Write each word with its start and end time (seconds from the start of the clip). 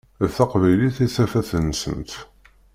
D 0.23 0.27
taqbaylit 0.35 0.97
i 1.05 1.07
d 1.07 1.11
tafat-nsent. 1.15 2.11